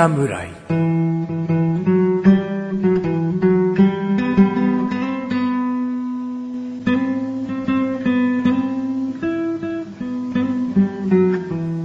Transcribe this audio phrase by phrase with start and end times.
[0.00, 0.48] 侍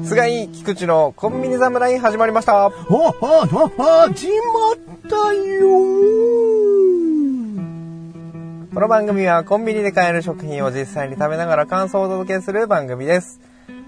[0.06, 2.70] 菅井菊池のコンビニ侍始まりました。
[2.70, 4.78] ほほほ始まっ
[5.09, 5.68] たよ
[8.73, 13.42] この番組はコンビニで買える食品を実際に食べながら感想をお届けする番組です。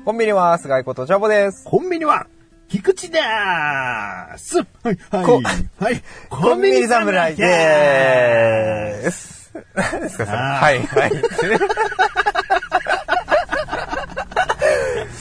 [0.04, 1.64] コンビニは菅井ことジャボです。
[1.64, 2.28] コンビニは、
[2.70, 4.58] 菊池でーす。
[4.58, 5.26] はい、はい。
[5.26, 5.42] こ、
[5.80, 9.52] はい、コンビニ侍でーす。
[9.74, 10.18] 何です。
[10.18, 10.62] かそれあー。
[10.62, 11.12] はい、はい。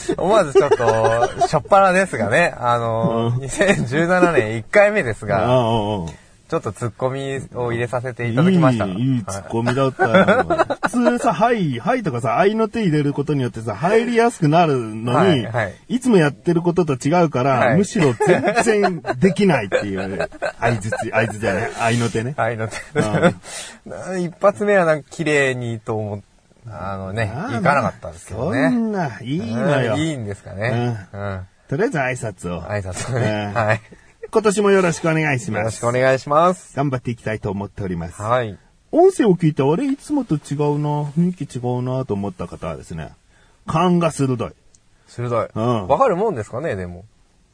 [0.17, 6.07] 思わずちょっと、しょっぱなですがね、あの、2017年1回目ですあが、あ、あ
[6.49, 8.87] ちょっとツッコミを入れさせてあいただきました。
[8.87, 10.45] いい、いいツッコミだったよ。
[10.83, 20.29] 普通さ、はい、はいとかさ、愛の手入れることによってさ、入りやすくなるのに、はいはいいつもやってることと違うから、はいむしろ全然できないっていう、
[20.61, 22.35] 合図、合図じゃない、愛の手ね。
[22.37, 22.77] はい、の手。
[24.21, 26.21] 一発目はなんか綺麗にと思っ
[26.69, 28.69] あのね、ああいかなかったですけどそね。
[28.69, 29.95] んな、いいのよ。
[29.95, 30.97] うんいいんですかね。
[31.13, 31.47] うん。
[31.69, 32.63] とりあえず挨拶を。
[32.63, 33.47] 挨拶をね。
[33.49, 33.81] うんはい。
[34.31, 35.65] 今年もよろしくお願いしよます。
[35.65, 36.77] ろしくお願いします。
[36.77, 38.21] 頑張っていきたいと思っております。
[38.21, 38.59] はい。
[38.93, 43.13] 音声を聞いて、あれ、いつもと違うな、雰囲気違うなと思った方はですね、
[43.67, 44.51] 勘が鋭い。
[45.07, 45.49] 鋭い。
[45.55, 47.05] うんわかるもんですかね、でも。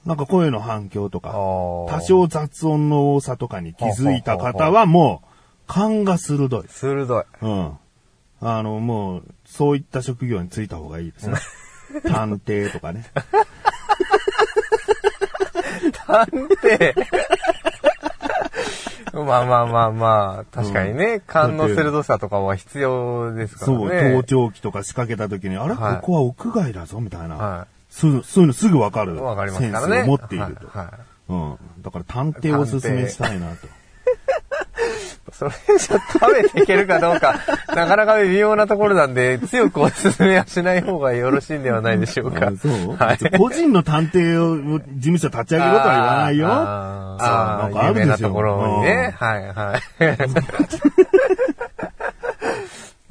[0.06, 5.28] なんか声の反響とか、多少雑音の多さとかに気づいた方はもう、
[5.68, 6.64] 勘が鋭い。
[6.68, 7.24] 鋭い。
[7.42, 7.72] うん。
[8.40, 11.36] あの、もう、そういった職業に就いた方がいいですね。
[12.10, 13.04] 探偵とかね。
[19.12, 24.14] まあまあまあまあ、確かにね、勘の鋭さとかは必要ですからそう、ね。
[24.16, 27.36] 盗聴器とか仕掛けた時に、あれ、はいここは屋外だぞ、みたいな。
[27.36, 29.18] はすぐそういうのすぐわかるい。
[29.18, 30.02] わかりまセンスすからね。
[30.04, 30.66] を持っていると。
[30.66, 30.86] はい。
[30.86, 31.58] はいうん。
[31.82, 33.68] だから探偵をおすすめしたいなと。
[35.32, 42.48] それじゃ食べていけるかどうか、なかなか微妙なところなんで、強くお勧めはしない方がよろしいんではないでしょうか。
[42.48, 43.38] あそう、はい。
[43.38, 46.48] 個人の探偵を事務所立ち上げろとは言わないよ。
[46.48, 49.14] あーそうあー、なんかあるでしょ有名なところにね。
[49.18, 49.80] はい、はい。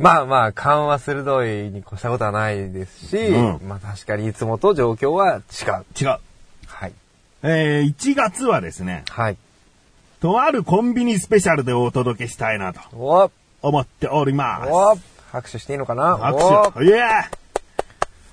[0.01, 5.85] まあまあ、勘は鋭いに越したことはないですし、うんまあ確かにいつもと状況は違う。
[5.99, 6.17] 違う。
[6.65, 6.93] はい。
[7.43, 9.37] えー、1月はですね、はい。
[10.21, 14.69] とあるコンビニスペシャルでお届けしたいなとお思っております。
[14.71, 14.95] お
[15.31, 16.17] 拍手していいのかな？
[16.17, 16.85] 拍お手。
[16.85, 17.07] イエー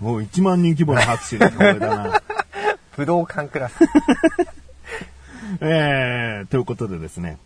[0.01, 2.21] もう1万人規模の拍手だな。
[2.97, 3.75] 武道館クラス。
[5.61, 7.39] えー、ということでですね、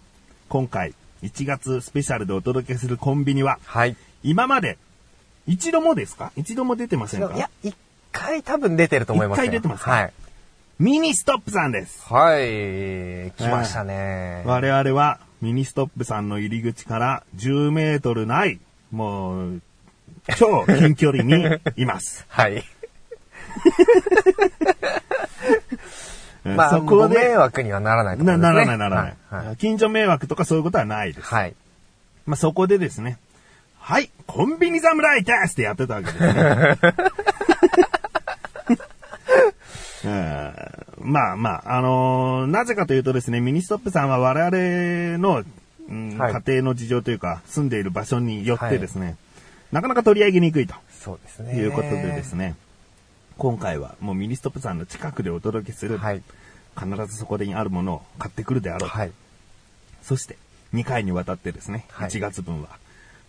[0.49, 0.93] 今回
[1.23, 3.97] 1月スペシャルでお届けするコンビニは、はい。
[4.25, 4.77] 今まで
[5.47, 6.33] 一度もですか？
[6.37, 7.35] 一度も出てませんか？
[7.35, 7.77] いや、一
[8.11, 9.91] 回多分出てると思いますよ一回出てますか？
[9.93, 10.13] はい。
[10.83, 12.03] ミニストップさんです。
[12.13, 13.31] はい。
[13.39, 14.43] 来ましたね。
[14.45, 18.59] 我々はミニストップさんの入り口から10メートルない、
[18.91, 19.63] もう、
[20.37, 22.27] 超近距離にいます。
[22.31, 22.65] はい。
[26.45, 28.77] えーまあ、そこご迷で、惑にはならないとこなろですね。
[28.77, 29.47] ならないならない、はい。
[29.47, 31.29] はい近所迷惑とかそういうことはないです。
[31.29, 31.55] はい。
[32.27, 33.19] まあ、そこでですね、
[33.79, 36.79] はい、コンビニ侍ですってやってたわけですね。
[40.05, 45.45] えーまあまあ、あのーなぜかというとですね、ミニストップさんは我々の、
[45.89, 49.17] うんはい家庭の事情というか、住んでいる場所によってですね、
[49.73, 51.55] なかなか取り上げにくいとそうですね。
[51.55, 52.55] いうことでですね、
[53.37, 56.23] 今回はもうミニストップさんの近くでお届けする、はい。
[56.79, 58.89] 必ずそこにあるものを買ってくるであろう。
[58.89, 59.13] はい。
[60.03, 60.39] そして、
[60.75, 62.69] 2回にわたってですね、はい1月分は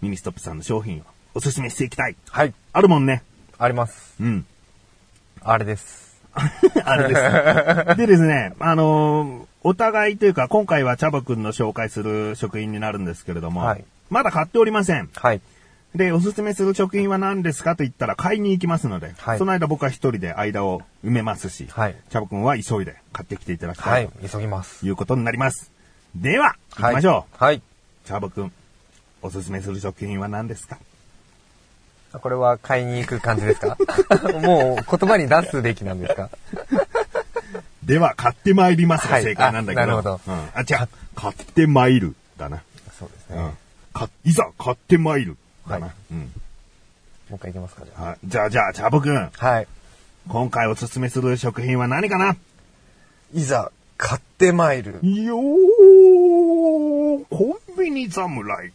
[0.01, 1.03] ミニストップさんの商品を
[1.33, 2.15] おすすめしていきたい。
[2.29, 2.53] はい。
[2.73, 3.23] あるもんね。
[3.57, 4.15] あります。
[4.19, 4.45] うん。
[5.41, 6.02] あれです。
[6.85, 7.95] あれです。
[7.97, 15.09] でですね、あのーお互いというか、今回はチャボくんの紹介する食品になるんですけれども、はいまだ買っておりません。
[15.15, 15.41] はい。
[15.95, 24.07] で、おすすめする食品は何ですかと言ったら買いに行きますので、はいその間僕は一人で間を埋めますし、はい茶葉くんは急いで買ってきていただきたはいい。
[24.09, 24.85] と急ぎます。
[24.85, 25.71] いうことになります。
[26.15, 26.93] では、行はい。
[26.93, 27.43] きましょう。
[27.43, 27.61] はい。
[28.05, 28.51] 茶葉くん、
[29.21, 30.77] おすすめする食品は何ですか？
[32.19, 33.77] これは買いに行く感じですか？
[34.41, 36.29] もう言葉に出すべきなんですか？
[37.83, 39.81] では、買ってまいりますがはい正解なんだけど。
[39.81, 40.87] あなるほどうん、あ、違う。
[41.15, 42.15] 買ってまいる。
[42.37, 42.61] だな。
[42.97, 43.37] そうですね。
[43.37, 43.51] うん。
[43.93, 45.35] か、いざ、買ってまいる。
[45.67, 45.87] だな。
[45.87, 46.19] はいうん。
[46.19, 46.25] も
[47.31, 48.17] う一回いきますか、じゃはい。
[48.23, 49.17] じゃあ、じゃあ、チャボくん。
[49.17, 49.29] あ。
[49.35, 49.67] はい。
[50.29, 52.37] 今回おすすめする食品は何かな？
[53.33, 54.93] いざ、買ってまいる。
[55.03, 58.71] よー、コンビニ侍。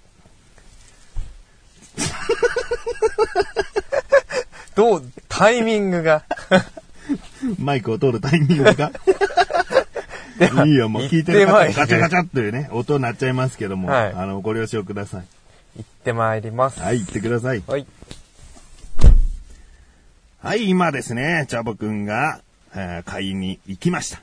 [4.75, 6.25] どう、タイミングが。
[7.59, 8.93] マイクを通るタイミングが。
[10.65, 15.25] いいいよ、もう聞いてる方ガチャガチャっていうね、音になっちゃいますけども、はいあの、ご了承ください。
[15.77, 16.81] 行ってまいります。
[16.81, 17.62] はい、行ってください。
[17.67, 17.87] はい。
[20.41, 22.41] はい、今ですね、チャボくんが、
[22.75, 24.21] えー買いに行きました。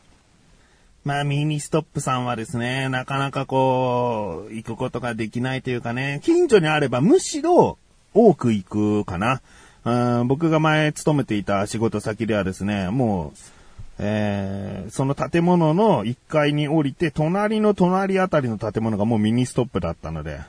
[1.06, 7.78] まあ、ミニストップさんはですね、なかなかこう、行くことができないというかね、近所にあればむしろ
[8.16, 9.42] 多く行くかな。
[9.84, 13.40] うん僕が前勤めていた仕事先ではですね、もう、
[14.00, 20.40] えーその建物の1階に降りて、隣の隣あたりの建物がもうミニストップだったので、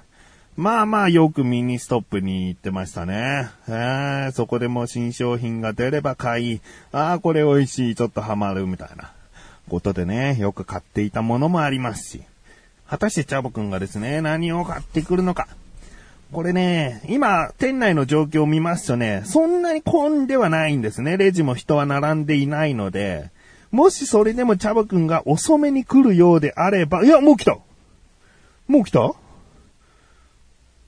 [0.56, 3.50] まあまあよくミニストップに行ってましたね。
[3.68, 6.60] えーそこでも新商品が出れば買い、
[6.92, 9.12] ああ、これ美味しい、ちょっとハマるみたいな
[9.68, 12.22] ことでね、よく買っていたものもありますし。
[12.88, 15.48] 果たしてチャボくんがですね、何を買ってくるのか。
[16.32, 21.16] これね、今、店内の状況を見ますとね、そんなに混んではないんですね。
[21.16, 23.30] レジも人は並んでいないので、
[23.70, 27.58] もしそれでもチャボくんが遅めに来るようであれば、いや、もう来た
[28.68, 29.12] もう来た？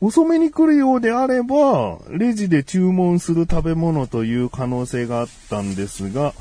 [0.01, 6.35] 遅めに来るようであれば、レジで注文する食べ物という可能性があったんですが、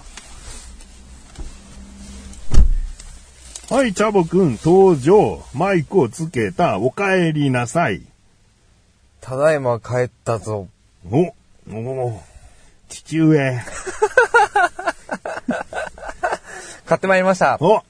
[3.70, 5.44] はい、チャボくん登場。
[5.54, 6.80] マイクをつけた。
[6.80, 8.02] お帰りなさい。
[9.20, 10.70] ただいま帰ったぞ。
[11.12, 11.34] お、
[11.70, 12.22] お、
[12.88, 13.60] 父上。
[16.86, 17.58] 買ってまいりました。
[17.60, 17.84] お、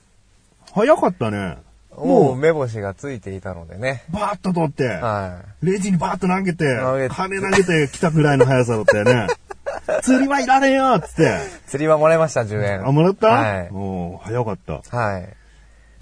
[0.73, 1.57] 早かったね。
[1.95, 4.03] もう目星がついていたのでね。
[4.09, 7.07] バーッと取って、はレジにバーッと投げて、投げ
[7.39, 9.27] 投げて来たぐらいの速さだったよね。
[10.01, 11.23] 釣りはいらねえよっつって。
[11.23, 11.27] い。
[11.69, 12.87] 釣りはもらいました、10円。
[12.87, 13.27] あ、もらった？
[13.27, 13.69] はい。
[13.71, 14.81] お早かった。
[14.97, 15.37] はい。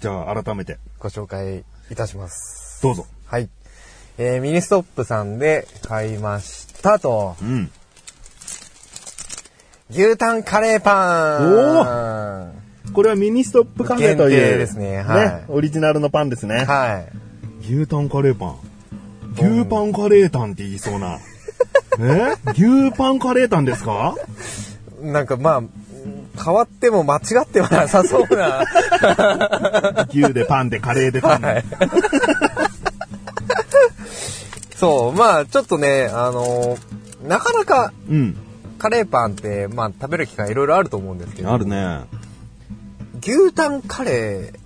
[0.06, 2.80] じゃあ、改めて、ご紹介いたします。
[2.80, 3.06] どうぞ。
[3.26, 3.48] はい。
[4.18, 7.34] えー、ミニストップさんで買いましたと。
[7.42, 7.72] うん。
[9.90, 14.40] 牛タンカレーパンこれはミニストップカフェという。
[14.40, 16.64] 限定ですねはいオリジナルのパンですね。
[16.64, 17.04] は
[17.60, 17.64] い。
[17.64, 18.56] 牛タンカレーパン。
[19.34, 21.18] 牛パンカレータンって言いそうな。
[21.98, 22.36] え？
[22.52, 24.14] 牛パンカレータンですか？
[25.02, 25.62] なんかまあ、
[26.36, 28.64] 変わっても間違ってはなさそうな。
[30.10, 31.46] 牛でパンでカレーでパンで。
[31.46, 31.64] はい
[34.76, 38.36] そう、まあちょっとね、あのーなかなかうん。
[38.78, 42.00] カレーパンって、まあ食べる機会いろいろあると思うんですけど、あるね。
[43.22, 44.58] 牛タンカレー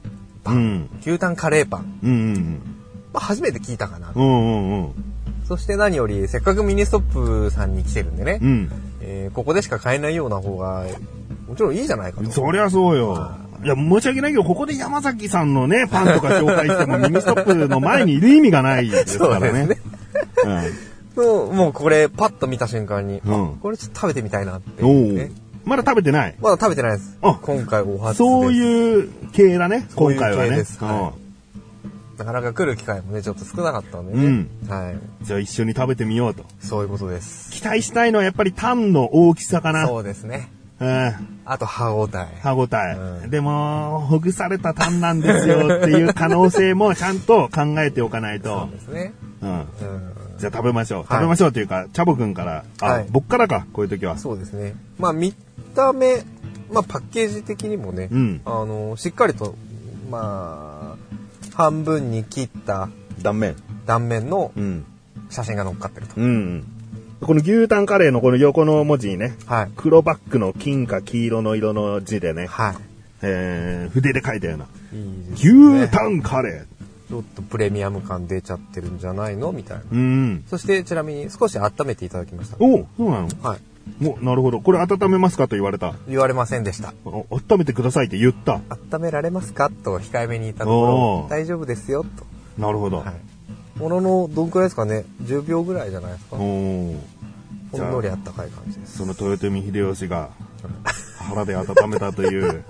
[0.42, 0.90] パン、うん。
[1.00, 2.60] 牛タンカレーパン、うんうん
[3.12, 4.12] まあ初めて聞いたかな。
[4.14, 4.22] うん。
[4.22, 4.92] うんうんうん。
[5.46, 8.72] そして何より、せっかくミニストップさんに来てるんでね、うん。
[9.00, 10.84] えーここでしか買えないような方が、
[11.50, 12.30] もちろんいいじゃないかと。
[12.30, 13.32] そりゃそうよ。
[13.62, 19.50] いや、申し訳ないけど、ここで山崎さんのね、パンとか紹介しても、ミニストップの前にいる意味がないですからね。
[20.34, 25.30] そうですそうもうこれパッと見た瞬間に、うんあこれちょっと食べてみたいなって、ね
[25.66, 25.68] お。
[25.68, 26.36] まだ食べてない？
[26.40, 27.18] まだ食べてないです。
[27.20, 28.18] あ今回お初です。
[28.18, 30.50] そういう系だね、そういう今回はね。
[30.50, 31.12] 系ですうんは
[32.16, 34.24] なかなか来る機会もね、ちょっと少なかったんでね。
[34.24, 35.26] うんはい。
[35.26, 36.44] じゃあ一緒に食べてみようと。
[36.60, 37.50] そういうことです。
[37.50, 39.88] 期待したいのはやっぱりタンの大きさかな。
[39.88, 40.48] そうですね。
[40.80, 41.40] うん。
[41.44, 42.40] あと歯応え。
[42.40, 48.70] 歯応え、うんでも、ほぐされたタンなんですよっていう可能性もちゃんと考えておかないそとう。
[48.70, 49.12] ですね。
[49.42, 49.50] うん。
[49.50, 49.66] うん。
[50.38, 51.02] じゃあ食べましょう。
[51.02, 52.64] い食べましょうというか、チャボくんから。
[52.80, 54.16] あ、はい僕からか、こういう時は。
[54.16, 54.74] そうですね。
[54.98, 55.34] まあ見
[55.74, 56.22] た目、
[56.72, 59.54] まあパッケージ的にもね、うんあの、しっかりと、
[60.10, 62.88] まあ、半分に切った
[63.20, 63.56] 断面。
[63.84, 64.86] 断面のうん。
[65.28, 66.14] 写真が載っかってると。
[66.16, 66.64] うん。
[67.20, 69.70] この牛タンカレーのこの横の文字にね、はい。
[69.76, 72.74] 黒バックの金か黄色の色の字でね、は
[73.22, 74.96] えー、筆で書いたような、い。
[74.96, 75.34] いね。
[75.34, 76.64] 牛タンカレ
[77.08, 79.52] ちょっとプレミアム感出ちゃってるんじゃないの？
[79.52, 79.82] みたいな。
[79.82, 79.86] ー。
[79.92, 80.44] うん。
[80.48, 82.56] そして、ちなみに少し温めていただきました。
[82.60, 83.28] おそうなの？
[83.42, 83.60] はい。
[84.06, 84.60] お、なるほど。
[84.60, 85.94] これ温めますかと言われた。
[86.08, 86.94] 言われませんでした。
[87.04, 88.60] お温めてくださいって言った。
[88.92, 89.70] 温められますか？
[89.70, 92.24] と控えめに言ったとこおろ、ー大丈夫ですよ、と。
[92.56, 92.98] なるほど。
[92.98, 93.14] はい。
[93.80, 96.36] ものの、どんくらいですかね ?10 秒ぐらいじゃないですか？
[96.36, 96.92] ほん
[97.72, 98.98] のりあったかい感じです。
[98.98, 100.30] その豊臣秀吉が
[101.18, 102.64] 腹で温めたという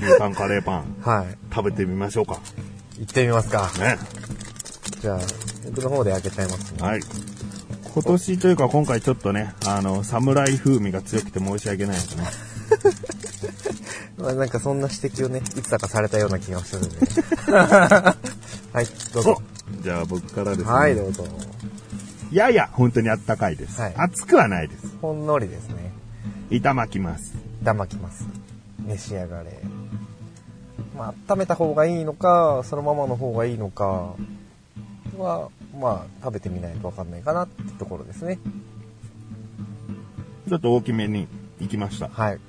[0.00, 1.36] 牛タンカレーパンはい。
[1.54, 2.40] 食べてみましょうか。
[2.98, 3.70] 行ってみますか。
[3.78, 3.98] ね。
[5.00, 5.20] じゃあ、
[5.74, 6.82] 僕の方で開けちゃいますね。
[6.82, 7.00] はい。
[7.92, 12.24] 今年というか今回ちょっとね、あの、侍風味が強くて申し訳ないですね。
[14.16, 16.96] まあ、なんかそんな指摘をね、いつだかされたような気がするんで。
[17.52, 18.16] は
[18.82, 19.42] い、どうぞ。
[19.80, 20.70] おじゃあ僕からですね。
[20.70, 21.24] はい、どうぞ。
[22.30, 23.80] やや本当にあったかいです。
[23.80, 24.96] はい熱くはないです。
[25.00, 25.90] ほんのりですね。
[26.50, 27.34] 炒まきます。
[27.62, 28.26] だまきます。
[28.86, 29.58] 召し上がれ。
[30.96, 34.14] まあ、温めた方がいいのか、そのままの方がいいのか
[35.16, 38.38] は、まあ、食べてみないとわかんないかなってところですね。
[40.48, 41.26] ちょっと大きめに
[41.60, 42.08] 行きました。
[42.08, 42.40] はい。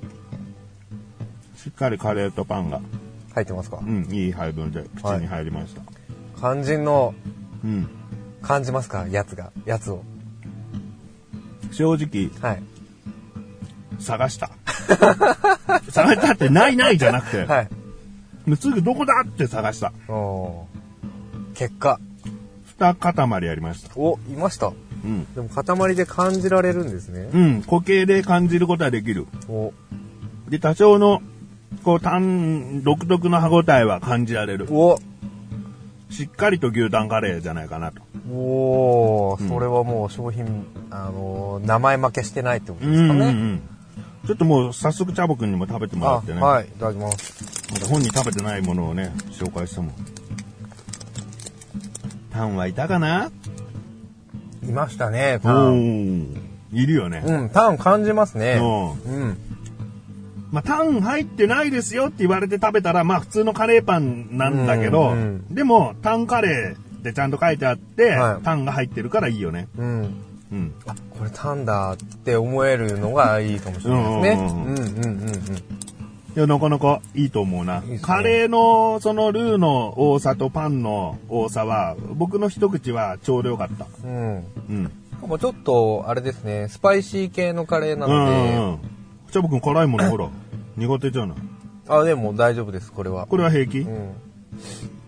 [1.56, 2.80] しっかりカレーとパンが
[3.34, 3.78] 入ってますか？
[3.80, 5.82] うん、いい配分で口に入りました。
[6.42, 7.14] 肝心の
[7.64, 7.88] うん。
[8.42, 9.06] 感じますか？
[9.06, 10.02] やつが、やつを。
[11.70, 12.62] 正直、はい。
[14.00, 14.50] 探した。
[15.88, 17.68] 探したって、ないないじゃなくて、はい。
[18.56, 19.92] すぐどこだって探した。
[21.54, 22.00] 結果。
[22.80, 23.14] 二塊
[23.48, 23.92] ありました。
[23.94, 24.72] お、いました。
[25.04, 25.24] うん。
[25.34, 27.30] でも塊で感じられるんですね。
[27.32, 29.28] うん、固形で感じることはできる。
[29.48, 29.72] お、
[30.48, 31.22] で、多少の、
[31.84, 34.66] こう、単、独特の歯応えは感じられる。
[34.70, 34.98] お、
[36.12, 38.02] しっかりと牛タンカレーじゃないかなと。
[38.30, 43.20] おーうんそれはもう商品、あのー名前負けしてないってことうんですかね。
[43.20, 43.62] うんうん。
[44.26, 46.40] ちょっともう早速チャボくんにも食べてもらあ、ってね。
[46.40, 47.72] はい、いただきます。
[47.72, 49.90] まだ本に食べてないものをね、紹介しても。
[52.32, 53.30] タンはいたかな？
[54.62, 55.72] いましたね、おタン。
[55.72, 56.36] ー
[56.72, 57.22] いるよね。
[57.26, 58.60] うん、タン感じますね。
[58.60, 59.36] ううん。
[60.52, 69.68] まあ、タン入ってないですよって言われて食べたら、まあ普通のカレーパンなんだけど、うんうんでも、タンカレーってちゃんと書いてあって、はいタンが入ってるからいいよね。
[69.78, 70.14] うん。
[70.52, 70.74] うん。
[70.86, 74.46] あ、これタンだって思えるのがいいかもしれないですね。
[74.46, 75.82] うんうんんううんうんうん。
[76.34, 77.82] いや、なかなかいいと思うな。
[77.84, 83.86] いいねカレーの、そのルーの多さとパンの多さは、僕の一口はちょうどよかった。
[84.04, 84.36] うん。
[84.36, 84.92] うん。
[85.10, 88.78] しかもちょっと、あれですね、スパイシー系のカレーなうんうんうのん。
[89.30, 90.28] じゃあ僕辛いものほら、
[90.76, 91.36] 苦手じゃない？
[91.36, 91.42] で、
[91.88, 93.26] あ、でも大丈夫です、これは。
[93.26, 94.12] これは平気、うん。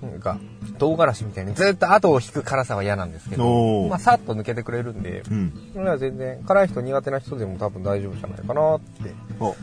[0.02, 0.38] なんか、
[0.78, 5.70] 唐辛子みたいにずっと後を引く辛さは嫌なんですけおど、ーまあ、さっと抜けてくれるんで、うん。
[5.72, 9.54] それは全然、辛い人苦手な人でも多分大丈夫じゃないかなってお、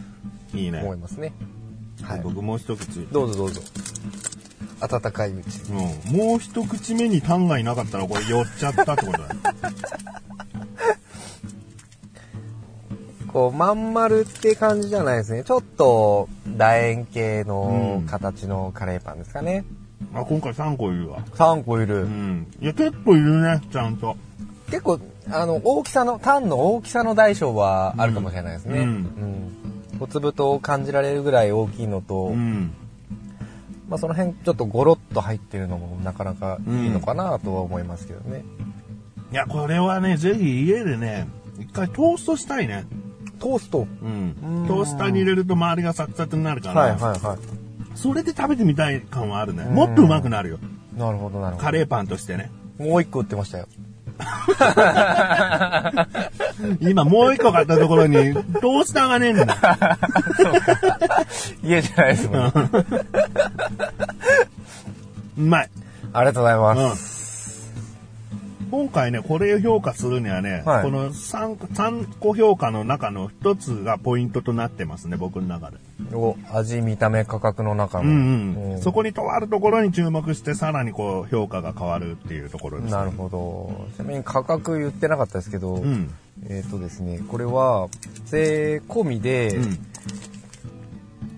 [0.53, 0.79] いいね。
[0.81, 1.34] 思いますね。
[2.01, 2.22] はい。
[2.22, 3.08] 僕もう一口。
[3.12, 3.62] どうぞどうぞ。
[4.79, 5.93] 温かいうちに。
[6.12, 6.17] うん。
[6.29, 9.29] もう一口目にタンがいなかったらこれ酔っちゃったってことだよ。
[13.33, 15.43] こう、まん丸って感じじゃないですね。
[15.43, 19.65] ちょっと、楕円形の形のカレーパンですかね。
[20.13, 21.19] あ、今回3個いるわ。
[21.35, 22.07] 3個いうる。
[22.07, 22.47] ん。
[22.59, 24.17] いや、結構いるね、ちゃんと。
[24.67, 28.79] 結構、あの、大きさの、タンの大きさの大小はあるかもしれないですね。
[28.79, 29.61] うんうん
[30.01, 32.73] 小粒と感じられるぐらい大きいのと、うん。
[33.88, 38.43] まあその辺ちょっとゴロッと入ってるのもなかなかいいのかなとは思いますけどね。
[39.31, 41.27] いや、これはね、ぜひ家でね、
[41.59, 42.85] 一回トーストしたいね。
[43.41, 43.79] トースト。
[43.79, 44.67] うんうん。
[44.67, 47.38] トースターに入れると周りがサクサクになるから、はいはいは
[47.95, 49.65] それで食べてみたい感はあるね。
[49.65, 50.60] もっとうまくなるよ。
[50.95, 51.00] い。
[51.00, 51.65] なるほどなるほど。
[51.65, 52.50] カレーパンとしてね。
[52.77, 53.67] もう一個売ってましたよ。
[56.79, 59.57] 今もう一個買ったところに、トースターがねえんだ。
[61.63, 62.51] 家じゃないですもん、ね。
[65.38, 65.69] うまい。
[66.13, 67.20] ありがとうございます。
[68.71, 75.77] 今回ね、これを評価するにはね、はいこの 3, 3個評価の中の1つがポイントとなってますね、僕の中で。
[76.13, 78.05] お味、見た目、価格の中の。
[78.05, 78.19] うんう
[78.69, 78.73] ん。
[78.73, 82.91] うんそこにとあるところに注目して、さらにこう、評価が変わるっていうところです、ね。
[82.97, 83.87] なるほど。
[83.97, 86.09] ちなみに価格言ってなかったですけど、うん。
[86.47, 87.89] えっ、とですね、これは
[88.25, 89.79] 税込みでうん。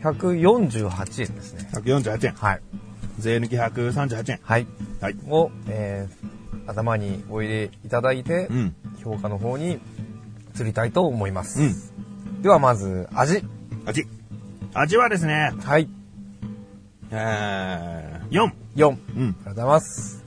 [0.04, 1.68] 148円ですね。
[1.74, 2.34] 148円。
[2.34, 2.62] はい。
[3.18, 4.40] 税抜き138円。
[4.44, 4.68] はい。
[5.02, 5.16] はい。
[5.28, 8.76] を、えー頭にお入れいただいて、うん。
[9.04, 9.80] 評価の方に
[10.60, 11.62] 移りたいと思います。
[11.62, 12.42] うん。
[12.42, 13.44] ではまず、味。
[13.86, 14.06] 味。
[14.74, 15.90] 味はですね、はい。
[17.12, 18.52] えー、4。
[18.76, 18.92] 4。
[18.92, 19.28] あうん。
[19.28, 20.24] りがとうございます。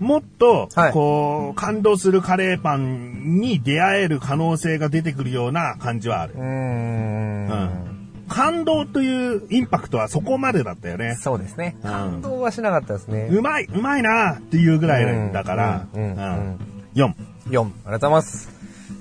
[0.00, 6.42] もっと、はいこう、感動するカレーパンに出会える可能性が出てくるような感じはあるうー。
[6.42, 7.46] ん。
[7.48, 7.97] うん
[8.28, 11.16] 感動というインパクトはそこまでだったよね。
[11.20, 11.76] そうですね。
[11.82, 13.28] うん感動はしなかったですね。
[13.30, 16.58] うまい、うまいなっていうぐらいだから、うんうんうんうん
[16.94, 17.14] 4。
[17.50, 17.62] 4。
[17.62, 18.50] ありがとうございます。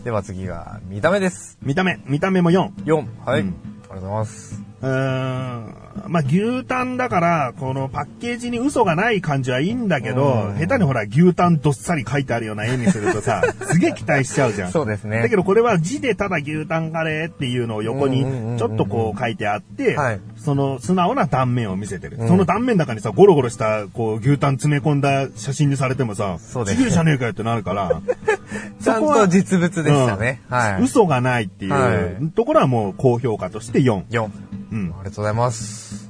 [0.04, 1.58] では次は、見た目です。
[1.62, 2.72] 見た目、見た目も4。
[2.86, 3.06] 4。
[3.26, 3.42] はい。
[3.42, 3.56] うん
[3.90, 4.67] ありがとうございます。
[4.82, 14.72] うーんまあ、牛タンだから、このパッケージに嘘がない感じはいいんだけど、うん下手にほら牛タンどっさり書いてあるような絵にするとさ、 すげえ期待しちゃうじゃん。
[14.72, 15.22] そうですね。
[15.22, 22.18] だけどこれは字でただ牛タンカレーっていうのを横にちょっとこう書いてあってはい、その素直な断面を見せてる。
[22.18, 28.02] うんその断面の中にさ、ゴロゴロしたこう牛タン詰め込んだ写真にされてもさ、そうですちぎるじゃねえかよってなるから、
[28.82, 30.42] ちゃんと実物でしたね。
[30.50, 30.82] うんはい。
[30.82, 34.04] 嘘がないっていはうところはもう高評価として4。
[34.10, 34.30] 4。
[34.72, 36.10] あうんりがとうございます。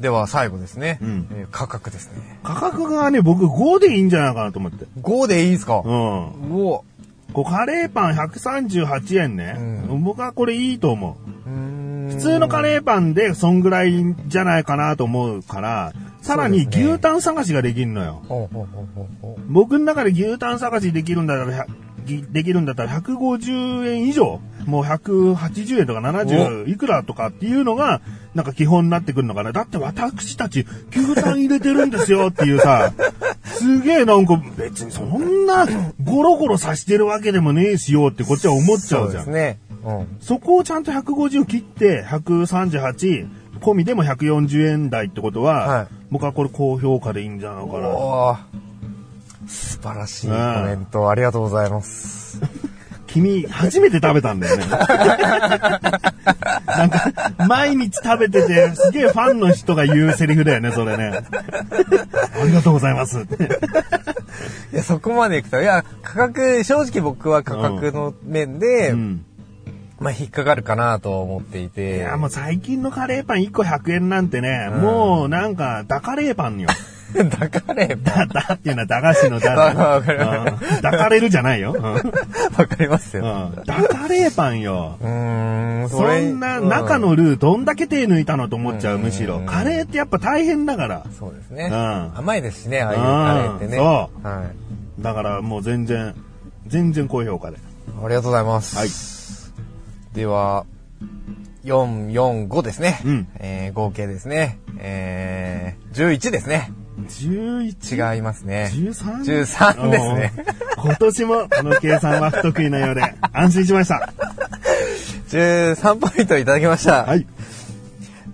[0.00, 0.98] では最後ですね。
[1.02, 2.38] うんえー価格ですね。
[2.42, 4.84] 価格がね、僕5でいいんじゃないかなと思って。
[5.00, 5.82] 5でいいですか？
[5.84, 5.92] うん。
[6.54, 6.84] お
[7.32, 9.56] こうカレーパン138円ね。
[9.90, 11.50] う僕はこれいいと思う。
[12.10, 13.92] 普普通のカレーパンでそんぐらい
[14.28, 18.22] じゃないかなと思うから、さらに牛タン探しができるのよ。
[18.28, 21.66] ほうほうほうほうほう僕の中で牛タン探しできるんだったら、
[22.06, 28.00] できるんだったら150円以上、もう180円とか70いくらとかっていうのが、
[28.34, 29.52] なんか基本になってくるのかな。
[29.52, 32.92] だって私たち牛タン入れてるんですよっていうさ、
[33.44, 35.66] すげえなんか別にそんな
[36.02, 39.24] ゴロゴロさしてるわけでもねえしようってこっちは思っちゃうじゃん。
[39.24, 39.58] そうですね。
[39.84, 40.06] うん。
[40.20, 43.28] そこをちゃんと150切って、138、
[43.60, 48.46] 込みでも140円台ってことは、はい僕はこれ高評価でいいんじゃないかな。
[49.48, 52.40] 素晴らしいコメントありがとうございます。
[53.06, 54.66] 君、初めて食べたんだよね。
[56.66, 57.12] なんか、
[57.48, 61.20] 毎日食べてて、すげえファンの人が言うセリフだよね、それね。
[62.40, 63.20] ありがとうございます。
[64.72, 69.24] いや、そこまでいくと、いや、価格、正直僕は価格の面で、うん。
[69.98, 71.98] まあ引っかかるかなと思っていいて。
[71.98, 76.68] や、もう最近のカレーパン1個100円なんてね、もうなんか、ダカレーパンよ。
[77.14, 81.74] だからやっぱ、だ、 だっていうのは駄菓子のだ わかるわかるうんダカれるじゃないよ。
[81.76, 83.24] うんわかりますよ。
[83.24, 84.96] うんダカレーパンよ。
[85.00, 89.40] うーん、それんな中、のルーどんだけ手抜いたのと思っちゃう、うんむしろ。
[89.46, 91.02] カレーってやっぱ大変だから。
[91.18, 91.68] そうですね。
[91.70, 93.04] うん甘いですしね、ああいうカ
[93.42, 93.78] レーってね。
[93.78, 94.44] うんは
[94.98, 95.02] い。
[95.02, 96.14] だからもう全然、
[96.66, 97.58] 全然高評価で。
[98.02, 98.76] ありがとうございます。
[98.76, 98.88] はい。
[100.16, 100.64] では、
[101.64, 103.00] 4、4、5ですね。
[103.04, 104.58] うんえー合計ですね。
[104.78, 106.72] えー、11ですね。
[106.98, 108.14] 11?
[108.14, 108.70] 違いますね。
[108.72, 109.46] 13?
[109.46, 110.32] 13ですね。
[110.78, 110.84] うん。
[110.84, 114.12] 今年もこの計算は不得意なようで 安心しました。
[115.28, 117.04] 13ポイントいただきました。
[117.04, 117.26] はい。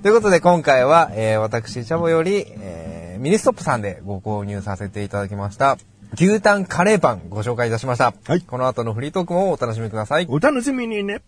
[0.03, 5.79] ということで今回は、えー私、チャボより、えーミニストップさんでご購入させていただきました。
[6.15, 8.13] 牛タンカレーパンご紹介いたしました。
[8.27, 10.27] はいこの後のフリートークもお楽しみください。
[10.29, 11.23] お楽しみにね。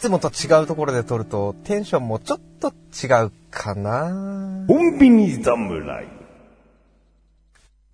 [0.00, 6.08] つもと違うところで撮るとテンションもちょっと違うかなコンビニ侍。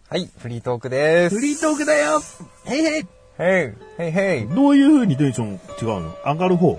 [0.08, 1.34] はい、フリートークです。
[1.34, 2.20] フリートークだよ
[2.66, 4.48] へいへいヘイ、ヘイヘイ。
[4.54, 6.14] どういう風にテンション違うの？
[6.24, 6.78] 上がる方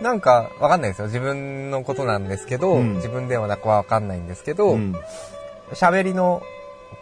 [0.00, 1.06] なんか、わかんないですよ。
[1.06, 4.94] 自分のことなんですけど、うん自分ではなくわかんないんですけどう、ん。
[5.72, 6.42] 喋、りの、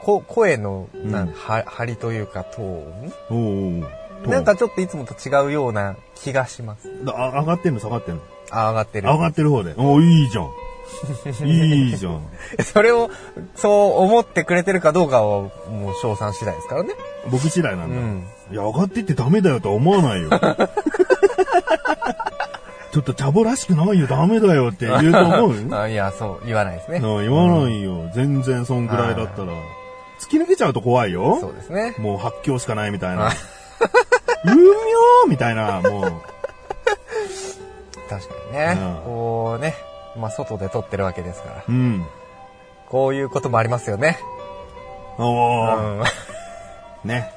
[0.00, 6.88] こ声の、なんうんは張りというか、トーンおうおうなんかちょっといつもと違うような気がします。
[7.04, 7.80] だあ上がってんの？
[7.80, 8.22] 下がってんの？
[8.50, 9.08] あ、上がってる。
[9.08, 9.74] 上がってる方で。
[9.76, 10.50] おいいじゃん。
[11.48, 12.22] いいじゃん。
[12.64, 13.10] それを、
[13.56, 15.50] そう思ってくれてるかどうかは、も
[15.92, 16.90] う、賞賛次第ですからね。
[17.30, 17.96] 僕次第なんだ。
[17.96, 20.28] うんいや、上がってってダメだよとは思わないよ。
[22.92, 25.54] ちょっとチャボらしくないよ、ダメだよって言うと思う？
[25.74, 26.98] あいや、そう、言わないですね。
[26.98, 28.10] うん言わないよ。
[28.14, 29.52] 全然そんぐらいだったら。
[30.20, 31.38] 突き抜けちゃうと怖いよ。
[31.40, 31.94] そうですね。
[31.98, 33.34] もう発狂しかないみたいなはい。
[34.44, 36.12] うみょーみたいな、もう。
[38.08, 38.76] 確かにね。
[38.78, 39.74] うんこうね、
[40.16, 41.64] まあ、外で撮ってるわけですから。
[41.68, 42.04] うん。
[42.88, 44.18] こういうこともありますよね。
[45.18, 46.02] おうー、
[47.04, 47.08] ん。
[47.08, 47.32] ね。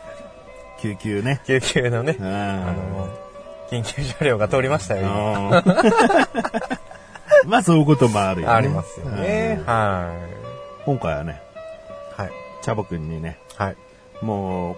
[0.80, 1.42] 救急ね。
[1.46, 2.26] 救急のねう、ん。
[2.28, 3.10] あの、
[3.70, 8.54] 緊急車両が通りましたよ、今うんまあそういうこともあるよね。
[8.54, 9.58] ありますよね。
[9.60, 10.14] うんは
[10.86, 11.42] 今回はね、
[12.18, 12.22] い。
[12.22, 12.32] はい。
[12.62, 13.76] チャボくんにね、はい。
[14.22, 14.76] もう、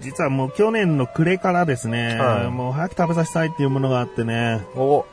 [0.00, 5.04] 実はもう去年の暮れからですね、はいもう早く食べさせたいっていうものがあってね、お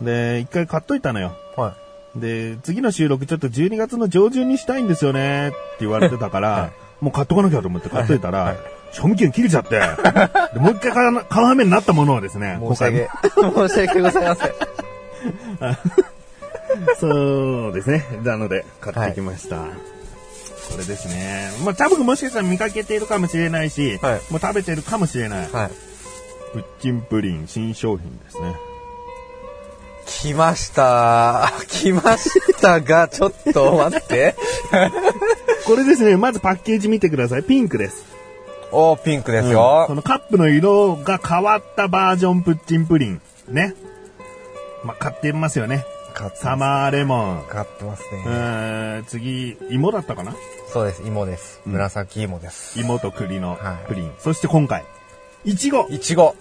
[0.00, 1.32] で、一回買っといたのよ。
[1.56, 1.74] は
[2.14, 8.56] で、次の収録ちょっと12月の上旬にしたいんですよねって言われてたから、はいもう買っとかなきゃと思って買っといたら、はい
[8.92, 9.80] 賞味期限切れちゃって、
[10.54, 12.66] でもう一回買う羽目になったものをですね、い。
[12.74, 14.50] 申し訳、申し訳ございません。
[16.98, 18.04] そうですね。
[18.22, 19.56] なので、買ってきました。
[20.70, 21.50] これですね。
[21.64, 25.50] まあ、多分もしかしたら見かけているかもしれないし、はいもう食べてるかもしれない。
[25.50, 25.70] はい。
[26.52, 28.56] プッチンプリン新商品ですね。
[30.06, 31.52] 来ました。
[31.68, 34.34] 来ましたが、ちょっと待って。
[35.66, 37.42] これですね、まずパッケージ見てください。
[37.42, 38.04] ピンクです。
[38.70, 39.94] おー、ピンクですうんよこ。
[39.94, 43.20] のカップの色が変わったバージョンプッチンプリン。
[43.48, 43.74] ね。
[44.84, 45.84] まあ、買ってますよね。
[46.16, 47.44] 買ってサマーレモン。
[47.46, 48.24] 買ってますうね。
[48.24, 50.34] ーん、次、芋だったかな？
[50.72, 51.60] そうです、芋です。
[51.66, 52.80] うん紫芋です。
[52.80, 54.12] 芋と栗のはいプリン。
[54.18, 54.86] そして今回、
[55.44, 56.34] いちごいちご。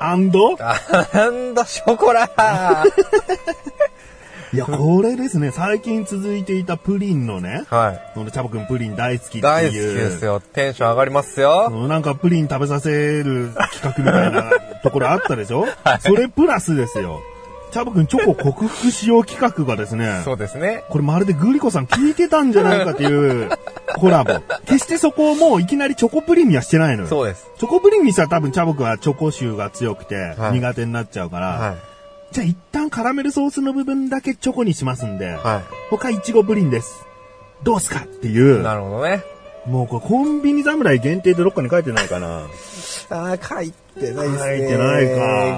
[0.00, 0.56] アアンド
[1.64, 2.28] ショコラ
[4.52, 8.12] いや、これですね、最近続いていたプリンのね、はい。
[8.14, 9.42] このチャボくんプリン大好きっていう。
[9.42, 10.40] 大好きですよ。
[10.40, 11.70] テンション上がりますよ。
[11.72, 14.50] うんなんかプリン食べさせる企画みたいな
[14.82, 15.66] ところあったでしょ、
[16.00, 17.20] それプラスですよ。
[17.74, 20.84] チャボくんチョコ克服しよう企画がですね、そうですね。
[20.90, 23.50] これまるでグリコさん聞いてたんじゃないかっていう
[23.98, 24.34] コラボ。
[24.64, 27.08] 決してそこをもういきなりチョコプリンにはしてないのよ。
[27.08, 27.50] そうです。
[27.58, 31.74] チョコプリンにしたら多分チャボくんはチョコ臭が強くてはい苦手になっちゃうから、は
[32.30, 35.28] じゃあ一旦カラメルソースの部分だけチョコにしますんで、い。
[35.30, 37.04] は他いちごプリンです。
[37.64, 38.62] どうすかっていうい。
[38.62, 39.24] なるほどね。
[39.66, 42.42] もうこれコンビニ侍限定でどっかに書いてないかな。
[43.10, 44.58] ああ、書いてないですね。
[44.58, 45.06] 書いてない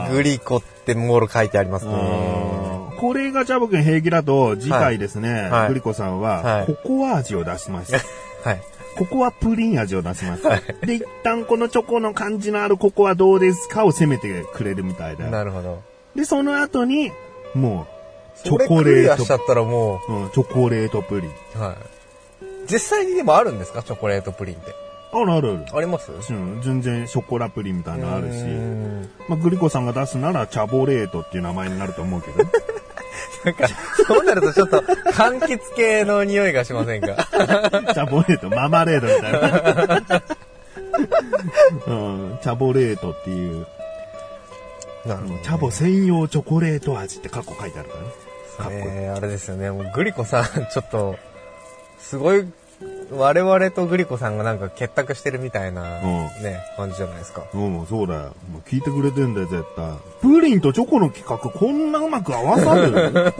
[0.06, 1.92] かグリコってもろ書いてありますね。
[1.92, 7.92] うんこれがチャボくん平気だと、次回ですね、はいグリコさんははいココア味を出します。
[8.42, 8.62] はい。
[8.96, 10.42] ココアプリン味を出します。
[10.80, 15.24] で、一旦このチョコの感じのあるココアどうですかを攻めてくれるみたいで。
[15.24, 15.82] なるほど。
[16.14, 17.12] で、その後に、
[17.54, 17.86] も
[18.40, 21.30] う、チョコレート、アしちゃったらもうん、チョコレートプリン。
[21.56, 21.76] う、はい。
[22.66, 23.82] 実際にでもあるんですか？
[23.82, 24.74] チョコレートプリンって。
[25.20, 25.76] あるあるある。
[25.76, 26.10] あります？
[26.12, 28.38] うん、全然ショコラプリンみたいなのあるし
[29.28, 32.44] まあ、グリコさんが出すなら、チャボレートっていう名前になると思うけど。
[33.44, 33.68] なんか、
[34.06, 34.80] そうなるとちょっと、
[35.12, 37.14] 柑橘系の匂いがしませんか？
[37.94, 40.02] チャボレート、ママレートみたいな。
[41.86, 41.92] う
[42.34, 43.66] ん、チャボレートっていう、
[45.06, 48.08] なるほどねチャボ専用チョコレート味ってカッコ書いてあるからね。
[48.58, 48.80] かっこいい。
[48.84, 49.70] えーあれですよね。
[49.70, 51.16] もうグリコさん、ちょっと、
[52.00, 52.46] すごい、
[53.12, 57.44] 我々とグリコさんがなんか結託してるみたいな、うんね、感じじゃないですか。
[57.54, 58.20] うん、そうだよ。
[58.52, 59.92] もう聞いてくれてんだよ、絶対。
[60.20, 62.92] プリンとチョコの企画、こんなうまく合わさる？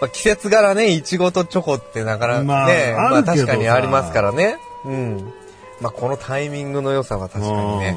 [0.00, 2.64] まあ、季節柄ね、いちごとチョコってなかなかね、ま
[3.08, 4.58] あまあ、確かにありますからね。
[4.84, 5.32] うん。
[5.80, 7.96] まあ、このタイミングの良さは確かにね、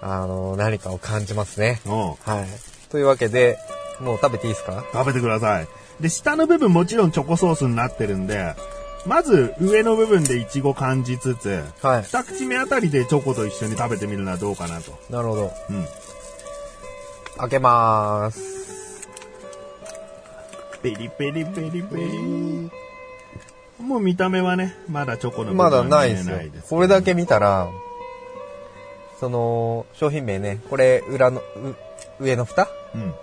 [0.00, 1.80] あの、何かを感じますね。
[1.84, 2.90] はい。
[2.90, 3.58] というわけで、
[4.00, 4.84] もう食べていいですか？
[4.92, 5.68] 食べてください。
[6.00, 8.54] で、下の部分もちろんチョコソースになってるんで、
[9.06, 12.02] まず上の部分でイチゴ感じつつ、はい。
[12.02, 14.98] 二口目あたりでチョコと一緒に食べてみるのはどうかなと。
[15.10, 15.52] なるほど。
[15.70, 15.86] うん。
[17.38, 19.08] 開けまーす。
[20.82, 22.70] ペリペリペリペリ。
[23.82, 26.38] もう見た目はね、まだチョコの部分まだないですよ。
[26.70, 27.68] これだけ見たら、
[29.20, 31.44] その、商品名ね、これ裏の、う
[32.20, 33.14] 上の蓋うん。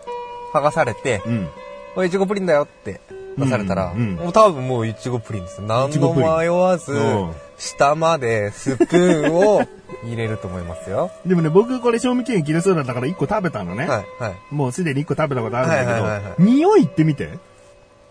[0.53, 1.49] 剥がされて、うん。
[1.95, 3.01] これいちごプリンだよって
[3.37, 5.67] 出されたら、うんうんもう多分もういちごプリンですよ。
[5.67, 9.61] 何のいちごプリン迷わずうん、下までスプーンを
[10.03, 11.11] 入れると思いますよ。
[11.25, 13.87] でもね、僕これ賞味期限切れそうだったから1個食べたのね。
[13.87, 14.35] はい、はい。
[14.51, 17.29] もうすでに1個食べたことあるんだけど、はいはいはいはい匂いってみて。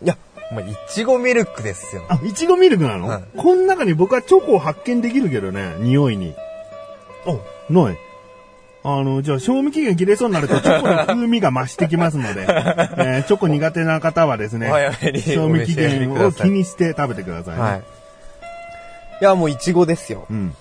[0.02, 0.16] いや、
[0.52, 2.02] まあ、いちごミルクですよ。
[2.08, 6.34] あ、いちごミルクなの、はいこの中に僕はチョコを発見できるけどね、匂いに。
[7.26, 7.34] あ、
[7.72, 7.98] ない。
[8.82, 14.70] あの、じゃあ、賞味期限切れそうになると、チョコの風味が増してきますので、 えーチョコ苦手な方はですね
[15.34, 17.60] 賞味期限を気にして食べてくださいね。
[17.60, 17.82] はい。
[19.20, 20.26] いや、もういちごですよ。
[20.30, 20.54] うん。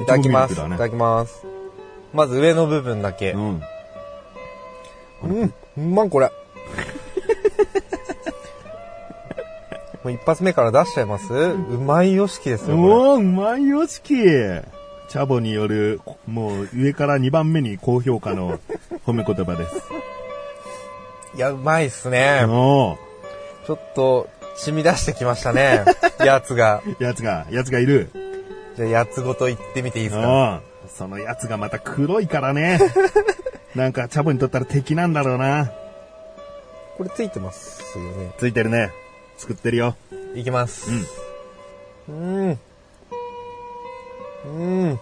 [0.00, 0.52] いただきます。
[0.52, 1.42] いただきます。
[2.12, 3.32] まず上の部分だけ。
[3.32, 3.62] うん。
[5.22, 6.30] うん、うまんこれ。
[10.04, 11.32] もう一発目から出しちゃいます？
[11.32, 12.76] うまいよしきですよ。
[12.76, 14.14] こおー、うまいよしき。
[14.14, 18.58] チャボによる、もう上から2番目に高評価の
[19.06, 19.74] 褒め言葉です。
[21.34, 22.40] れいや、うまいっすね。
[22.46, 22.98] ちょ
[23.74, 25.84] っと、染み出してきましたね。
[26.24, 26.82] やつが。
[26.98, 28.10] やつが、やつがいる。
[28.76, 30.62] じゃあ、やつごと言ってみていいですか？
[30.84, 30.88] うん。
[30.88, 32.78] そのやつがまた黒いからね。
[33.76, 35.70] なんか、チャボにとったら敵なんだろうな。
[36.98, 38.32] これついてますよね。
[38.38, 38.90] ついてるね。
[39.38, 39.94] 作ってるよ。
[40.34, 40.90] いきます。
[42.08, 42.46] うん。
[42.48, 42.58] うん。
[44.44, 44.48] う
[44.92, 45.00] ん。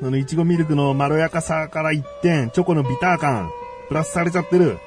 [0.00, 3.50] そのいちごミルクのまろやかさから一点、チョコのビター感、
[3.88, 4.78] プラスされちゃってる。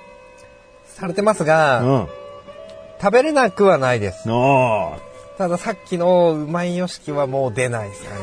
[0.85, 2.07] されてますうが、ん。
[3.01, 4.27] 食べれなくはないです。
[5.37, 8.21] たださっきのうまいよしきはもう出ないですかね。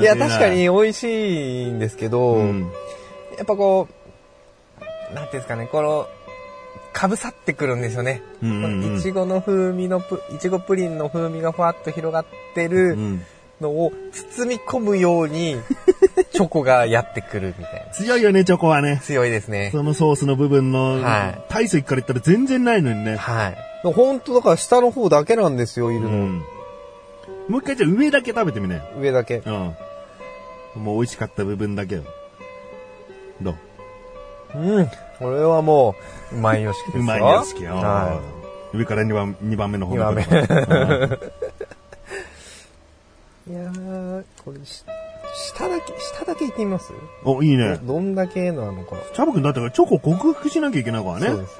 [0.00, 2.72] いや、確かに美味しいんですけど、うん。
[3.36, 3.88] やっぱこ
[5.10, 6.08] う、なんていうんですかね、この、
[6.96, 8.22] かぶさってくるんですよね。
[8.42, 13.22] うんうんうんいちごの風味のプ、いちごプリンの風味がふわっと広がってうるん。
[13.60, 15.56] のを包み込むように、
[16.32, 17.92] チョコがやってくるみたいな。
[17.92, 19.00] 強いよね、チョコはね。
[19.04, 19.68] 強いですね。
[19.72, 23.16] そのソースの部分の、はい体積から言ったら全然ないのにね。
[23.16, 23.56] はい。
[23.92, 26.08] 本当だから下の方だけなんですよ、いるの。
[26.08, 26.42] うん。
[27.48, 28.80] もう一回じゃあ上だけ食べてみね。
[28.98, 29.42] 上だけ。
[29.44, 29.52] うん。
[30.82, 32.04] もう美味しかった部分だけよ。
[33.42, 33.54] どう？
[34.54, 34.86] うん。
[35.18, 35.94] これはも
[36.32, 37.02] う、うまいよしきですよ。
[37.02, 37.74] うまいよ、好きよ。
[37.74, 38.20] は
[38.74, 40.28] 上から2番、二番目の方二番目うん
[43.48, 43.52] い。
[43.52, 44.84] いやー、これし、
[45.34, 46.92] 下だけ、下だけいってみます？
[47.24, 47.78] お、いいね。
[47.82, 48.96] どどんだけなのか。
[49.14, 51.28] チャボくんだってチョコ克服しなきゃいけないからね。
[51.28, 51.58] そうです。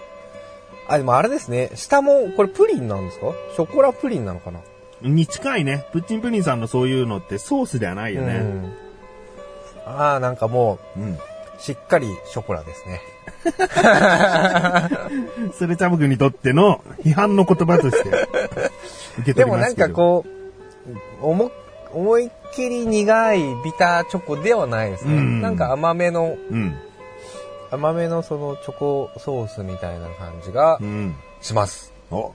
[0.88, 1.70] あ、でもあれですね。
[1.74, 3.26] 下も、これプリンなんですか？
[3.54, 4.60] ショコラプリンなのかな？
[5.02, 5.86] に近いね。
[5.92, 8.34] プッチンプリンさんのそういうのってソースではないよね。
[8.36, 8.72] うん。
[9.86, 11.18] ああ、なんかもうん。
[11.58, 13.00] う、しっかりショコラですね。
[15.58, 19.88] それチャボくんにとっての批判の言葉として受け取りでもなんますけど。
[19.88, 20.24] かこ
[21.22, 21.50] う、思、
[21.92, 25.14] 思いっきり苦いビターチョコではないですね。
[25.14, 26.76] うんなんか甘めの、うん。
[27.70, 31.16] 甘めのそのチョコソースみたいな感じがうん。
[31.40, 31.92] します。
[32.10, 32.32] お、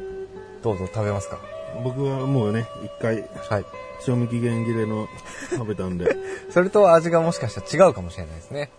[0.62, 1.38] どうぞ食べますか？
[1.84, 3.66] 僕はもうね、一回、はい。
[4.02, 5.08] 賞味期限切れの
[5.52, 6.16] 食べたんで。
[6.50, 8.70] それと味がもしかしたら違うかもしれないですね。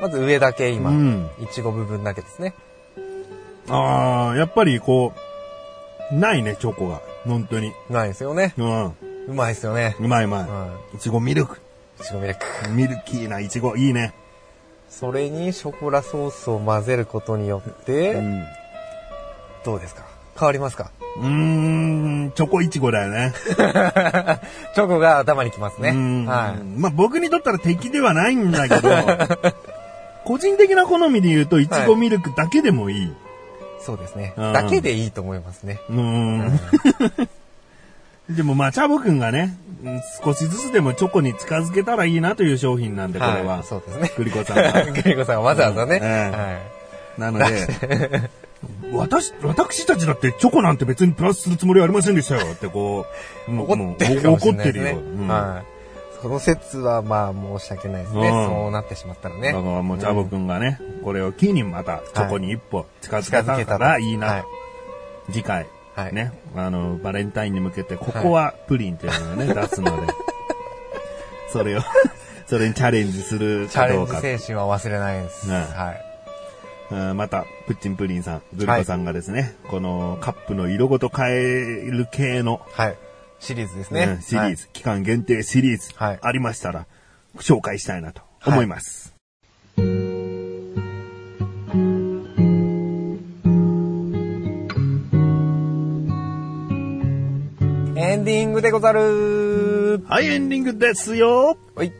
[0.00, 2.54] まず上だけ今、うんいちご部分だけですね。
[3.68, 5.12] ああ、やっぱりこ
[6.10, 7.00] う、ないね、チョコが。
[7.26, 7.72] 本当に。
[7.90, 8.54] ないですよね。
[8.56, 8.84] うん。
[8.86, 8.94] う
[9.34, 9.94] まいですよね。
[10.00, 10.38] うまいうま。
[10.38, 11.56] はいいちごミルク。
[11.98, 12.02] い。
[12.02, 12.70] いちごミルク。
[12.70, 14.14] ミルキーないちご、いいね。
[14.88, 18.44] それにショコラソースを混ぜることによって、うん。
[19.64, 20.02] どうですか？
[20.38, 20.90] 変わりますか？
[21.18, 23.32] うーん、チョコいちごだよね。
[24.74, 25.90] チョコが頭にきますね。
[25.90, 26.64] うんはい。
[26.64, 28.88] まあ僕にとったら敵ではないんだけど、
[30.30, 33.12] 個人的な好みで言うと、いちごミルクだけでもいい。
[33.80, 34.32] そうですね。
[34.36, 35.80] うんだけでいいと思いますね。
[35.88, 36.60] うーん。
[38.36, 43.58] でもまあ、チャボくんがね、うん少しずつでもチョコに近づけたらいいなという商品なんで、これは。
[43.58, 44.12] いそうですね。
[44.16, 44.84] グリコさんが。
[45.02, 45.96] グリコさんがわざわざね。
[45.96, 47.20] うんええはい。
[47.20, 48.30] なので、
[48.92, 53.04] 私、私たちだってチョコなんて別にプラスするつもりはありませんでしたよってこ
[53.48, 54.90] う、もう怒ってるかもしれないですね。
[54.92, 55.22] 怒ってるよ。
[55.22, 55.79] うんはい。
[56.22, 58.28] その説はまあ申し訳ないですね。
[58.28, 59.52] うんそうなってしまったらね。
[59.52, 64.26] だからもうチャボくんがね、これを機にまたチョコに一歩近づけたからいいな。
[64.26, 64.44] はい。
[65.32, 70.12] 次回、はいね、あの、バレンタインに向けて、ここはプリンっていうのをね、 出すので、
[71.52, 71.80] それを、
[72.46, 74.20] それにチャレンジするチャレンジかどうか。
[74.20, 75.48] 精神は忘れないです。
[75.48, 76.04] ねはい。
[76.92, 81.30] うんまた、プッチンプリンさん、グリコさんがですね、このカップの色ごと変え
[81.88, 82.96] る系の、はい。
[83.40, 84.18] シリーズですねね。
[84.22, 86.86] シリーズ、期間限定シリーズ、はいありましたら、
[87.38, 89.14] 紹介したいなと思います。
[97.96, 101.92] エンディングでござるはい、エンディングですよはい。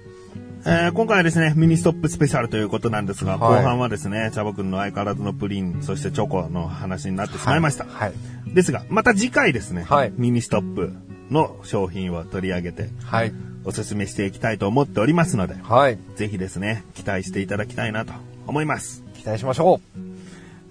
[0.66, 7.86] えー今回はですね、ミニストップスペシャルということなんですが、はい後半はですね、チャボくんの相変わらずのプリン、そしてチョコの話になってしまいました。
[7.86, 8.12] はい。
[8.52, 10.92] ですが、また次回ですね、はいミニストップ
[11.30, 13.32] の商品を取り上げて、はい。
[13.64, 15.98] おすすめしていきたいと思っておりますので、はい。
[16.16, 18.12] ぜひですね、期待していただきたいなと
[18.46, 19.04] 思います。
[19.14, 19.80] 期待しましょ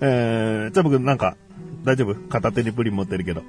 [0.01, 1.35] えー、チャボくんなんか、
[1.83, 2.15] 大丈夫？
[2.29, 3.41] 片手にプリン持ってるけど。
[3.41, 3.43] う。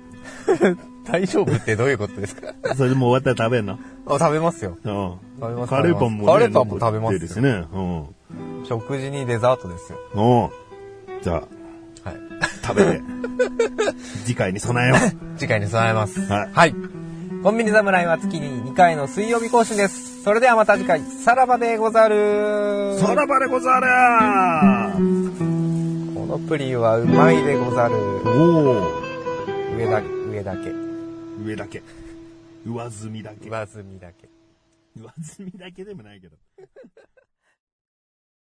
[1.11, 2.53] 大丈夫ってどういうことですか？
[2.77, 3.79] それでもう終わったら食べんの？
[4.07, 4.77] あ、食べますよ。
[4.85, 5.15] うん。
[5.41, 7.65] 食べますカレーパンも、ね、カレーパンも食べますよですね。
[7.73, 8.05] うん。
[8.69, 9.99] 食事にデザートですよ。
[10.15, 10.51] お
[11.23, 11.43] じゃ
[12.05, 12.21] あ、はい。
[12.63, 13.01] 食べて、
[14.25, 14.97] 次回に備えよ
[15.37, 16.21] 次回に備えます。
[16.31, 16.75] はいはい。
[17.43, 20.23] コンビニ侍は月に2回の水曜日更新です。
[20.23, 22.99] それではまた次回、さらばでござるう。
[22.99, 23.87] さらばでござる
[26.15, 27.95] このプリンはうまいでござる。
[28.27, 30.71] おお上だ、上だけ。
[31.43, 31.83] 上だけ。
[32.67, 33.49] 上積みだけ。
[33.49, 34.29] 上積みだけ。
[34.99, 36.37] 上積みだけでもないけど。